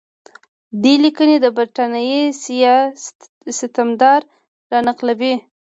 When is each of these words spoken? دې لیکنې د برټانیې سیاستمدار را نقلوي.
دې 0.83 0.93
لیکنې 1.03 1.35
د 1.41 1.45
برټانیې 1.57 2.21
سیاستمدار 2.43 4.21
را 4.71 4.79
نقلوي. 4.87 5.35